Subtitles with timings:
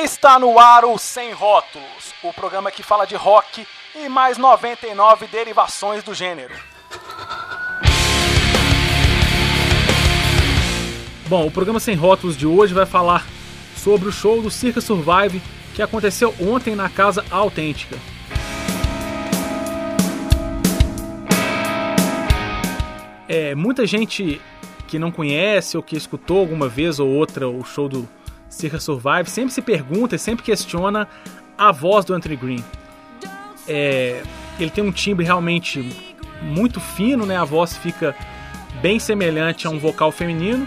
[0.00, 3.66] Está no ar o Sem Rótulos, o programa que fala de rock
[3.96, 6.54] e mais 99 derivações do gênero.
[11.26, 13.26] Bom, o programa Sem Rótulos de hoje vai falar
[13.76, 15.42] sobre o show do Circa Survive
[15.74, 17.98] que aconteceu ontem na Casa Autêntica.
[23.28, 24.40] É, muita gente
[24.86, 28.08] que não conhece ou que escutou alguma vez ou outra o show do
[28.48, 31.06] Circa Survive sempre se pergunta e sempre questiona
[31.56, 32.64] a voz do Anthony Green.
[33.66, 34.22] É,
[34.58, 35.94] ele tem um timbre realmente
[36.40, 37.36] muito fino, né?
[37.36, 38.14] A voz fica
[38.80, 40.66] bem semelhante a um vocal feminino.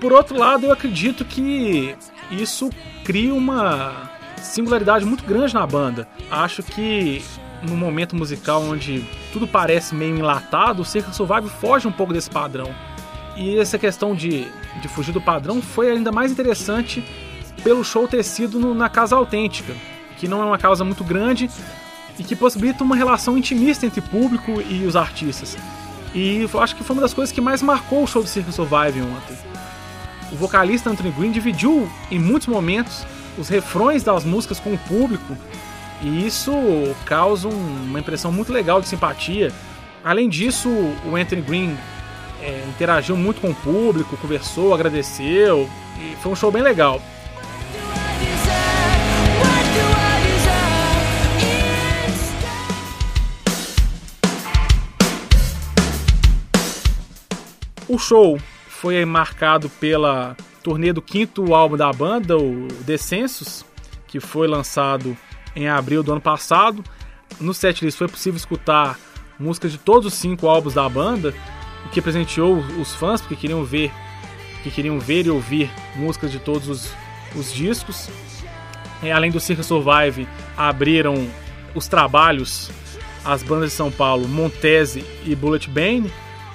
[0.00, 1.94] Por outro lado, eu acredito que
[2.30, 2.70] isso
[3.04, 6.08] cria uma singularidade muito grande na banda.
[6.30, 7.22] Acho que
[7.62, 12.30] no momento musical onde tudo parece meio enlatado, o Circle Survive foge um pouco desse
[12.30, 12.74] padrão.
[13.40, 14.46] E essa questão de,
[14.82, 17.02] de fugir do padrão foi ainda mais interessante
[17.64, 19.74] pelo show ter sido no, na Casa Autêntica,
[20.18, 21.50] que não é uma casa muito grande
[22.18, 25.56] e que possibilita uma relação intimista entre público e os artistas.
[26.14, 28.52] E eu acho que foi uma das coisas que mais marcou o show do Circle
[28.52, 29.38] Survive ontem.
[30.30, 33.06] O vocalista Anthony Green dividiu em muitos momentos
[33.38, 35.34] os refrões das músicas com o público
[36.02, 36.52] e isso
[37.06, 39.50] causa uma impressão muito legal de simpatia.
[40.04, 41.78] Além disso, o Anthony Green
[42.42, 45.68] é, interagiu muito com o público, conversou, agradeceu
[46.00, 47.00] e foi um show bem legal.
[57.88, 63.64] O show foi marcado pela turnê do quinto álbum da banda, o Descensos,
[64.06, 65.16] que foi lançado
[65.56, 66.84] em abril do ano passado.
[67.40, 68.98] No setlist foi possível escutar
[69.38, 71.34] músicas de todos os cinco álbuns da banda,
[71.86, 73.90] o que presenteou os fãs porque queriam ver,
[74.62, 76.92] que queriam ver e ouvir músicas de todos os,
[77.34, 78.08] os discos.
[79.02, 81.26] E, além do Circa Survive, abriram
[81.74, 82.70] os trabalhos
[83.24, 86.10] as bandas de São Paulo, Montese e Bullet Bane,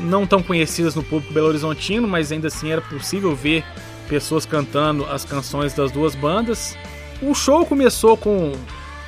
[0.00, 3.64] não tão conhecidas no público belo-horizontino, mas ainda assim era possível ver
[4.08, 6.76] pessoas cantando as canções das duas bandas.
[7.20, 8.52] O show começou com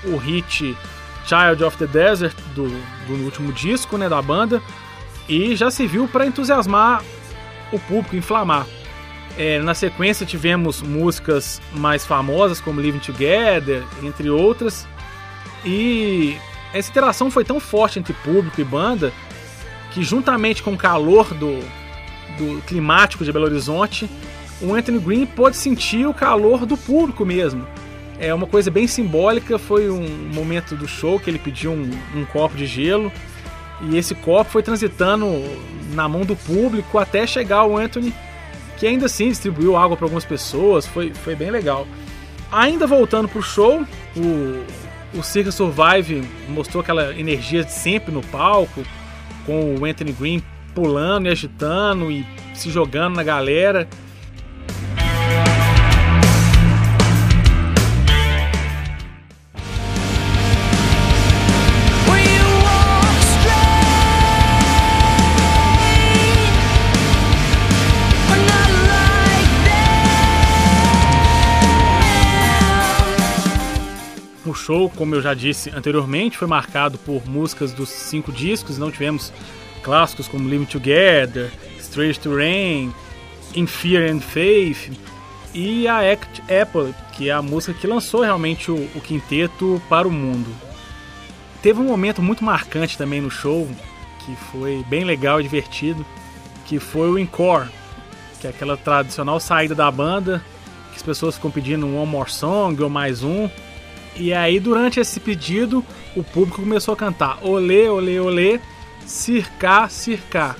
[0.05, 0.77] o hit
[1.27, 2.69] Child of the Desert do,
[3.07, 4.63] do último disco né, da banda
[5.31, 7.05] e já serviu para entusiasmar
[7.73, 8.67] o público, inflamar.
[9.39, 14.89] É, na sequência tivemos músicas mais famosas como Living Together, entre outras,
[15.65, 16.37] e
[16.75, 19.13] essa interação foi tão forte entre público e banda
[19.93, 21.61] que juntamente com o calor do,
[22.37, 24.11] do climático de Belo Horizonte,
[24.61, 27.67] o Anthony Green pôde sentir o calor do público mesmo.
[28.19, 32.25] É uma coisa bem simbólica, foi um momento do show que ele pediu um, um
[32.25, 33.13] copo de gelo
[33.83, 35.27] e esse copo foi transitando
[35.93, 38.13] na mão do público até chegar ao Anthony,
[38.79, 41.87] que ainda assim distribuiu água para algumas pessoas, foi, foi bem legal.
[42.53, 43.85] Ainda voltando pro show,
[44.17, 48.83] o, o Circa Survive mostrou aquela energia de sempre no palco,
[49.47, 50.43] com o Anthony Green
[50.75, 53.89] pulando e agitando e se jogando na galera.
[74.51, 78.79] O show, como eu já disse anteriormente, foi marcado por músicas dos cinco discos.
[78.79, 79.33] Não tivemos
[79.81, 82.93] clássicos como Living Together, Strange to Rain,
[83.55, 84.91] In Fear and Faith
[85.55, 90.09] e a Act Apple, que é a música que lançou realmente o, o quinteto para
[90.09, 90.53] o mundo.
[91.63, 93.69] Teve um momento muito marcante também no show,
[94.27, 96.05] que foi bem legal e divertido,
[96.67, 97.69] que foi o encore,
[98.41, 100.43] que é aquela tradicional saída da banda,
[100.91, 103.49] que as pessoas ficam pedindo um More Song ou mais um.
[104.17, 105.85] E aí, durante esse pedido,
[106.17, 108.61] o público começou a cantar Olê, olê, olê,
[109.07, 110.57] circar, circar.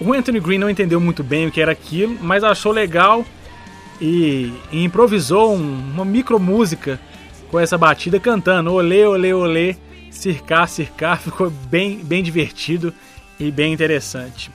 [0.00, 3.24] O Anthony Green não entendeu muito bem o que era aquilo, mas achou legal
[4.00, 7.00] e, e improvisou um, uma micro música
[7.50, 9.76] com essa batida cantando Olê, olê, olê,
[10.10, 11.18] circar, circar.
[11.22, 12.92] Ficou bem, bem divertido
[13.38, 14.50] e bem interessante.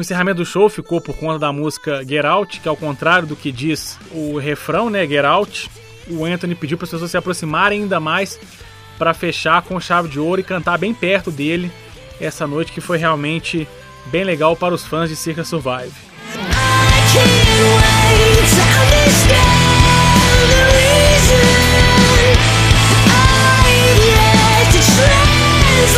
[0.00, 3.36] O encerramento do show ficou por conta da música Get Out, que ao contrário do
[3.36, 5.70] que diz o refrão, né, Get Out,
[6.08, 8.40] o Anthony pediu para as pessoas se aproximarem ainda mais
[8.96, 11.70] para fechar com chave de ouro e cantar bem perto dele
[12.18, 13.68] essa noite que foi realmente
[14.06, 15.92] bem legal para os fãs de Circa Survive.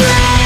[0.05, 0.42] I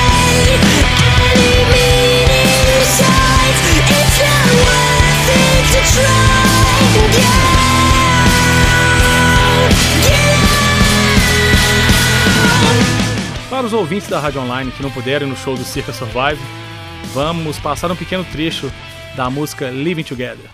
[13.66, 16.40] os ouvintes da Rádio Online que não puderam ir no show do Circa Survive,
[17.12, 18.72] vamos passar um pequeno trecho
[19.16, 20.48] da música Living Together.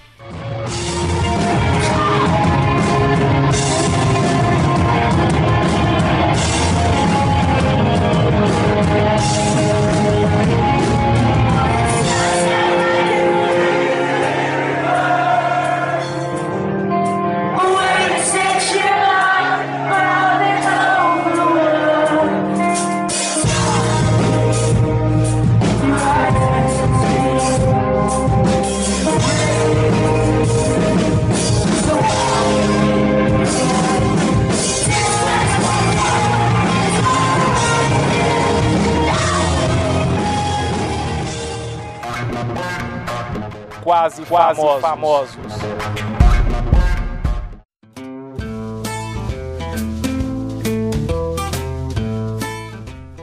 [43.92, 44.80] Quase, quase famosos.
[44.80, 45.36] famosos.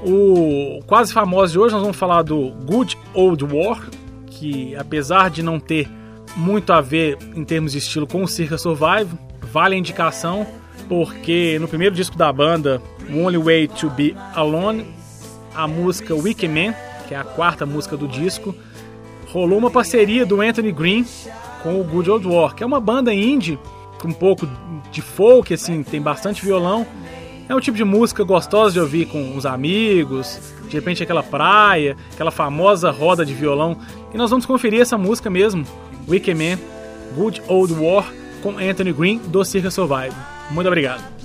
[0.06, 3.90] O quase famoso de hoje nós vamos falar do Good Old War,
[4.28, 5.90] que apesar de não ter
[6.36, 9.10] muito a ver em termos de estilo com o Circa Survive,
[9.42, 10.46] vale a indicação
[10.88, 12.80] porque no primeiro disco da banda,
[13.10, 14.86] Only Way to Be Alone,
[15.54, 16.76] a música Wicked Man,
[17.08, 18.56] que é a quarta música do disco,
[19.32, 21.06] rolou uma parceria do Anthony Green
[21.64, 23.60] com o Good Old War, que é uma banda indie
[24.00, 24.48] com um pouco
[24.92, 26.86] de folk, assim, tem bastante violão.
[27.48, 31.98] É um tipo de música gostosa de ouvir com os amigos, de repente aquela praia,
[32.14, 33.78] aquela famosa roda de violão.
[34.14, 35.66] E nós vamos conferir essa música mesmo,
[36.08, 36.60] Wicked Man,
[37.16, 38.06] Good Old War,
[38.42, 40.16] com Anthony Green do Circa Survive.
[40.52, 41.19] Muito obrigado.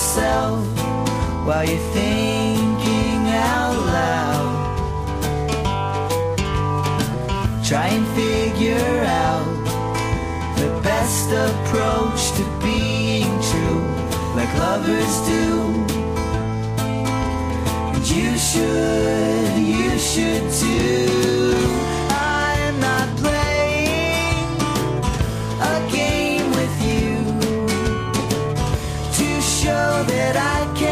[0.00, 0.66] Yourself
[1.46, 4.52] while you're thinking out loud.
[7.64, 9.44] Try and figure out
[10.56, 13.84] the best approach to being true,
[14.36, 15.44] like lovers do.
[17.94, 21.09] And you should, you should too.
[30.04, 30.89] That I can